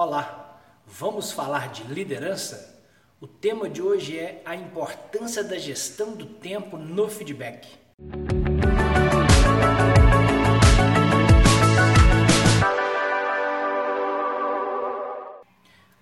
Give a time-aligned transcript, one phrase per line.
[0.00, 2.80] Olá, vamos falar de liderança?
[3.20, 7.76] O tema de hoje é a importância da gestão do tempo no feedback.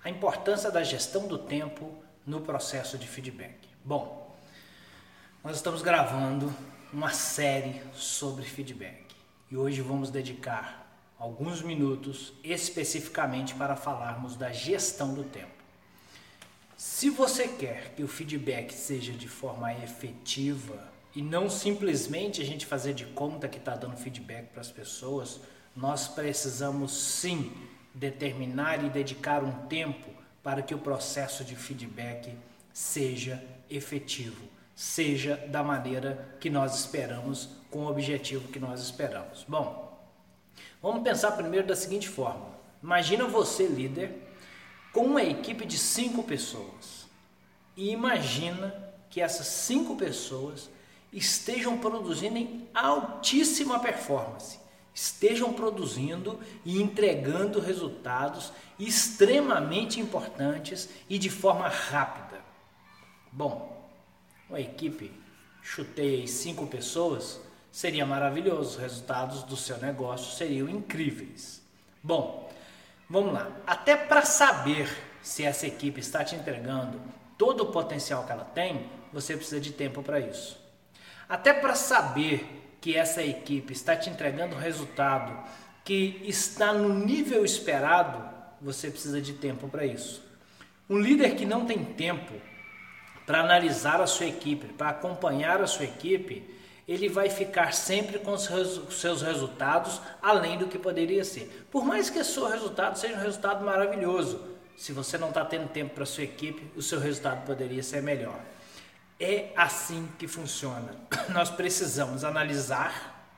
[0.04, 1.90] A importância da gestão do tempo
[2.26, 3.66] no processo de feedback.
[3.82, 4.36] Bom,
[5.42, 6.54] nós estamos gravando
[6.92, 9.06] uma série sobre feedback
[9.50, 10.85] e hoje vamos dedicar
[11.18, 15.56] alguns minutos especificamente para falarmos da gestão do tempo.
[16.76, 20.78] Se você quer que o feedback seja de forma efetiva
[21.14, 25.40] e não simplesmente a gente fazer de conta que está dando feedback para as pessoas,
[25.74, 27.50] nós precisamos sim
[27.94, 30.10] determinar e dedicar um tempo
[30.42, 32.32] para que o processo de feedback
[32.72, 34.44] seja efetivo,
[34.74, 39.44] seja da maneira que nós esperamos, com o objetivo que nós esperamos.
[39.48, 39.85] Bom,
[40.82, 42.48] Vamos pensar primeiro da seguinte forma:
[42.82, 44.14] imagina você, líder,
[44.92, 47.06] com uma equipe de cinco pessoas.
[47.76, 48.74] E imagina
[49.10, 50.70] que essas cinco pessoas
[51.12, 54.58] estejam produzindo em altíssima performance,
[54.94, 62.40] estejam produzindo e entregando resultados extremamente importantes e de forma rápida.
[63.30, 63.90] Bom,
[64.48, 65.12] uma equipe,
[65.62, 67.40] chutei cinco pessoas,
[67.76, 71.62] seria maravilhoso, os resultados do seu negócio seriam incríveis.
[72.02, 72.50] Bom,
[73.06, 73.50] vamos lá.
[73.66, 74.88] Até para saber
[75.20, 76.98] se essa equipe está te entregando
[77.36, 80.58] todo o potencial que ela tem, você precisa de tempo para isso.
[81.28, 82.46] Até para saber
[82.80, 85.38] que essa equipe está te entregando resultado
[85.84, 88.26] que está no nível esperado,
[88.58, 90.24] você precisa de tempo para isso.
[90.88, 92.32] Um líder que não tem tempo
[93.26, 96.56] para analisar a sua equipe, para acompanhar a sua equipe,
[96.86, 98.48] ele vai ficar sempre com os
[98.90, 101.66] seus resultados além do que poderia ser.
[101.70, 104.40] Por mais que o seu resultado seja um resultado maravilhoso,
[104.76, 108.38] se você não está tendo tempo para sua equipe, o seu resultado poderia ser melhor.
[109.18, 110.94] É assim que funciona.
[111.30, 113.28] Nós precisamos analisar,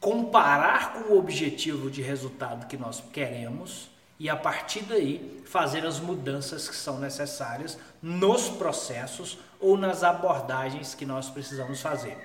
[0.00, 3.88] comparar com o objetivo de resultado que nós queremos
[4.18, 10.94] e a partir daí fazer as mudanças que são necessárias nos processos ou nas abordagens
[10.94, 12.16] que nós precisamos fazer.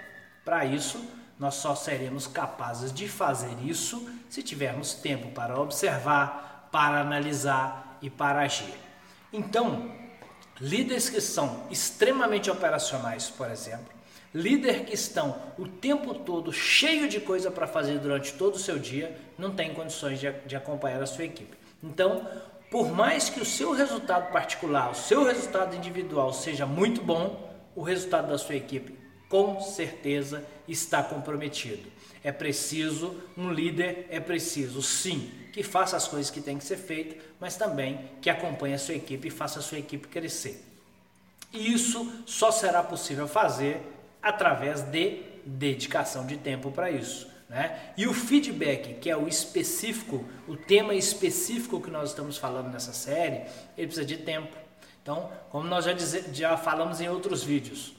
[0.47, 1.05] Para isso,
[1.37, 8.09] nós só seremos capazes de fazer isso se tivermos tempo para observar, para analisar e
[8.09, 8.73] para agir.
[9.33, 9.91] Então,
[10.61, 13.89] líderes que são extremamente operacionais, por exemplo,
[14.33, 18.79] líder que estão o tempo todo cheio de coisa para fazer durante todo o seu
[18.79, 21.57] dia, não tem condições de, de acompanhar a sua equipe.
[21.83, 22.25] Então,
[22.71, 27.81] por mais que o seu resultado particular, o seu resultado individual seja muito bom, o
[27.81, 31.89] resultado da sua equipe com certeza está comprometido.
[32.23, 36.77] É preciso um líder, é preciso sim que faça as coisas que têm que ser
[36.77, 40.63] feitas, mas também que acompanhe a sua equipe e faça a sua equipe crescer.
[41.53, 43.81] E isso só será possível fazer
[44.21, 47.27] através de dedicação de tempo para isso.
[47.49, 47.93] Né?
[47.95, 52.91] E o feedback, que é o específico, o tema específico que nós estamos falando nessa
[52.91, 53.45] série,
[53.77, 54.55] ele precisa de tempo.
[55.01, 57.93] Então, como nós já, dizer, já falamos em outros vídeos,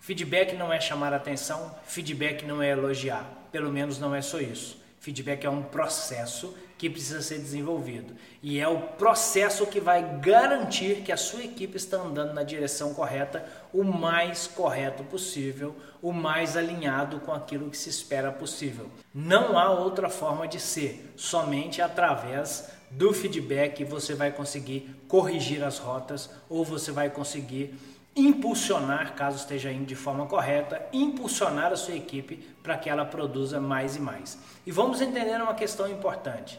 [0.00, 4.80] Feedback não é chamar atenção, feedback não é elogiar, pelo menos não é só isso.
[5.00, 11.02] Feedback é um processo que precisa ser desenvolvido e é o processo que vai garantir
[11.02, 16.56] que a sua equipe está andando na direção correta, o mais correto possível, o mais
[16.56, 18.90] alinhado com aquilo que se espera possível.
[19.14, 25.78] Não há outra forma de ser, somente através do feedback você vai conseguir corrigir as
[25.78, 27.74] rotas ou você vai conseguir
[28.16, 33.60] impulsionar, caso esteja indo de forma correta, impulsionar a sua equipe para que ela produza
[33.60, 34.38] mais e mais.
[34.66, 36.58] E vamos entender uma questão importante.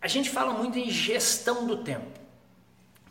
[0.00, 2.20] A gente fala muito em gestão do tempo,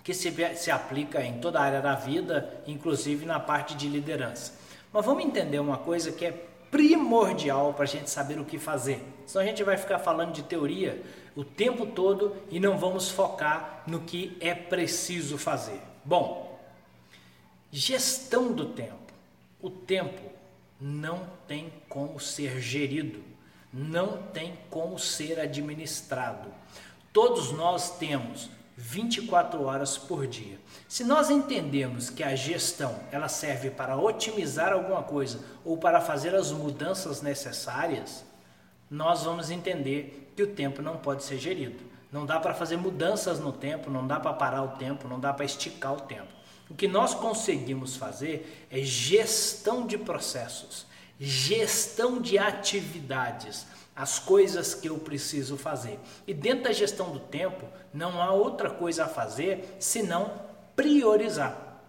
[0.01, 4.53] que se, se aplica em toda a área da vida, inclusive na parte de liderança.
[4.91, 6.31] Mas vamos entender uma coisa que é
[6.71, 9.03] primordial para a gente saber o que fazer.
[9.25, 11.03] Senão a gente vai ficar falando de teoria
[11.35, 15.79] o tempo todo e não vamos focar no que é preciso fazer.
[16.05, 16.52] Bom,
[17.75, 19.11] Gestão do tempo.
[19.59, 20.21] O tempo
[20.79, 23.23] não tem como ser gerido,
[23.73, 26.49] não tem como ser administrado.
[27.11, 28.47] Todos nós temos
[28.77, 30.59] 24 horas por dia.
[30.87, 36.35] Se nós entendemos que a gestão ela serve para otimizar alguma coisa ou para fazer
[36.35, 38.23] as mudanças necessárias,
[38.87, 41.83] nós vamos entender que o tempo não pode ser gerido.
[42.11, 45.33] Não dá para fazer mudanças no tempo, não dá para parar o tempo, não dá
[45.33, 46.42] para esticar o tempo.
[46.69, 50.85] O que nós conseguimos fazer é gestão de processos,
[51.19, 53.65] gestão de atividades,
[53.95, 55.99] as coisas que eu preciso fazer.
[56.25, 60.41] E dentro da gestão do tempo, não há outra coisa a fazer senão
[60.75, 61.81] priorizar.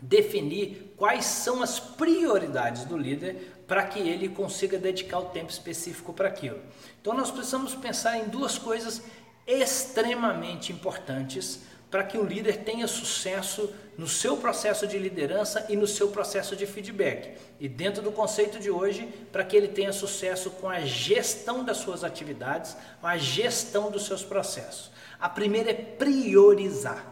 [0.00, 6.12] Definir quais são as prioridades do líder para que ele consiga dedicar o tempo específico
[6.12, 6.58] para aquilo.
[7.00, 9.02] Então nós precisamos pensar em duas coisas
[9.46, 11.60] extremamente importantes
[11.90, 16.56] para que o líder tenha sucesso no seu processo de liderança e no seu processo
[16.56, 17.36] de feedback.
[17.58, 21.78] E dentro do conceito de hoje, para que ele tenha sucesso com a gestão das
[21.78, 24.90] suas atividades, com a gestão dos seus processos.
[25.18, 27.04] A primeira é priorizar,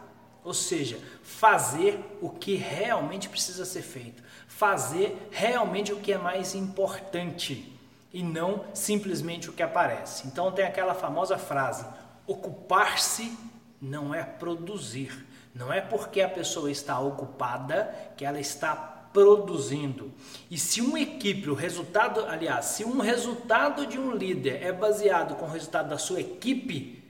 [0.43, 6.55] ou seja, fazer o que realmente precisa ser feito, fazer realmente o que é mais
[6.55, 7.79] importante
[8.13, 10.27] e não simplesmente o que aparece.
[10.27, 11.85] Então tem aquela famosa frase:
[12.27, 13.37] ocupar-se
[13.81, 15.27] não é produzir.
[15.55, 18.75] Não é porque a pessoa está ocupada que ela está
[19.13, 20.13] produzindo.
[20.51, 25.35] E se uma equipe, o resultado, aliás, se um resultado de um líder é baseado
[25.37, 27.03] com o resultado da sua equipe,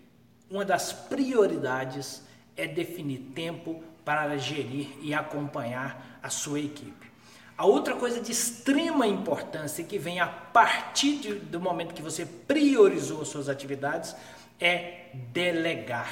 [0.50, 2.22] uma das prioridades
[2.56, 7.08] é definir tempo para gerir e acompanhar a sua equipe.
[7.56, 12.24] A outra coisa de extrema importância que vem a partir de, do momento que você
[12.24, 14.14] priorizou as suas atividades
[14.60, 16.08] é delegar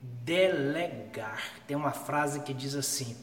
[0.00, 1.42] delegar.
[1.66, 3.16] Tem uma frase que diz assim: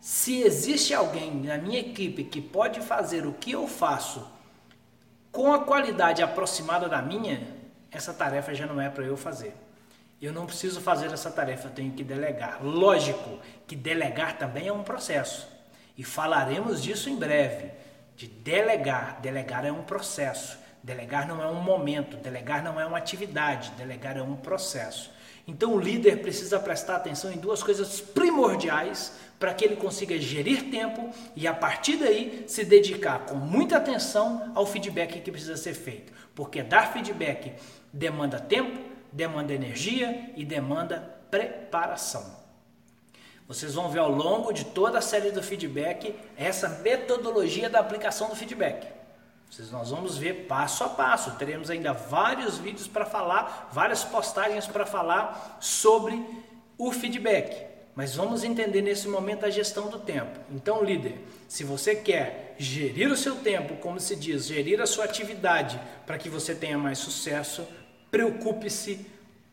[0.00, 4.26] se existe alguém na minha equipe que pode fazer o que eu faço
[5.30, 7.46] com a qualidade aproximada da minha,
[7.90, 9.54] essa tarefa já não é para eu fazer.
[10.20, 12.62] Eu não preciso fazer essa tarefa, eu tenho que delegar.
[12.62, 15.48] Lógico que delegar também é um processo.
[15.96, 17.70] E falaremos disso em breve.
[18.16, 19.18] De delegar.
[19.22, 20.58] Delegar é um processo.
[20.82, 25.10] Delegar não é um momento, delegar não é uma atividade, delegar é um processo.
[25.46, 30.70] Então o líder precisa prestar atenção em duas coisas primordiais para que ele consiga gerir
[30.70, 35.74] tempo e a partir daí se dedicar com muita atenção ao feedback que precisa ser
[35.74, 36.12] feito.
[36.34, 37.54] Porque dar feedback
[37.92, 38.78] demanda tempo,
[39.10, 40.98] demanda energia e demanda
[41.30, 42.38] preparação.
[43.48, 48.28] Vocês vão ver ao longo de toda a série do feedback essa metodologia da aplicação
[48.28, 48.99] do feedback.
[49.72, 51.32] Nós vamos ver passo a passo.
[51.32, 56.24] Teremos ainda vários vídeos para falar, várias postagens para falar sobre
[56.78, 57.68] o feedback.
[57.94, 60.38] Mas vamos entender nesse momento a gestão do tempo.
[60.50, 61.18] Então, líder,
[61.48, 66.16] se você quer gerir o seu tempo, como se diz, gerir a sua atividade para
[66.16, 67.66] que você tenha mais sucesso,
[68.10, 69.04] preocupe-se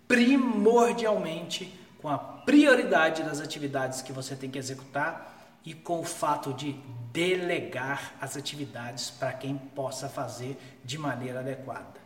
[0.07, 6.53] primordialmente com a prioridade das atividades que você tem que executar e com o fato
[6.53, 6.71] de
[7.11, 11.99] delegar as atividades para quem possa fazer de maneira adequada.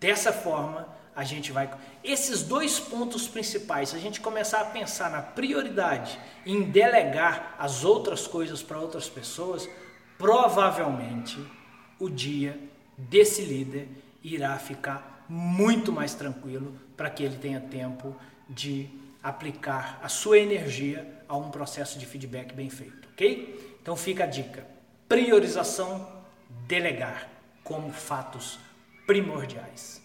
[0.00, 1.70] Dessa forma, a gente vai.
[2.02, 7.84] Esses dois pontos principais, se a gente começar a pensar na prioridade em delegar as
[7.84, 9.68] outras coisas para outras pessoas,
[10.16, 11.46] provavelmente
[12.00, 12.58] o dia
[12.96, 13.86] desse líder
[14.24, 18.16] irá ficar muito mais tranquilo para que ele tenha tempo
[18.48, 23.76] de aplicar a sua energia a um processo de feedback bem feito, ok?
[23.80, 24.66] Então fica a dica:
[25.08, 26.24] priorização,
[26.66, 27.28] delegar
[27.62, 28.58] como fatos
[29.06, 30.02] primordiais.